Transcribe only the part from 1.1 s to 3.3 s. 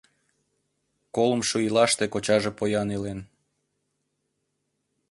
Колымшо ийлаште кочаже поян илен.